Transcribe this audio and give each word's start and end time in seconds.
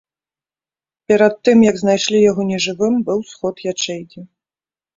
Перад 1.11 1.33
тым, 1.49 1.57
як 1.69 1.75
знайшлі 1.83 2.23
яго 2.31 2.41
нежывым, 2.51 2.99
быў 3.11 3.19
сход 3.35 3.55
ячэйкі. 3.77 4.19